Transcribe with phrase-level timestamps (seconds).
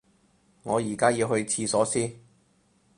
[0.63, 2.19] 我而家要去廁所先